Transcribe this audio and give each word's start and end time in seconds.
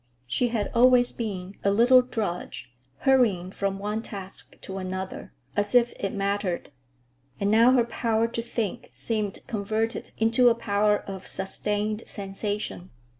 She 0.25 0.47
had 0.47 0.71
always 0.73 1.11
been 1.11 1.53
a 1.63 1.69
little 1.69 2.01
drudge, 2.01 2.71
hurrying 3.01 3.51
from 3.51 3.77
one 3.77 4.01
task 4.01 4.59
to 4.61 4.79
another—as 4.79 5.75
if 5.75 5.93
it 5.99 6.11
mattered! 6.11 6.71
And 7.39 7.51
now 7.51 7.73
her 7.73 7.83
power 7.85 8.27
to 8.27 8.41
think 8.41 8.89
seemed 8.93 9.45
converted 9.45 10.09
into 10.17 10.49
a 10.49 10.55
power 10.55 11.03
of 11.03 11.27
sustained 11.27 12.01
sensation. 12.07 12.91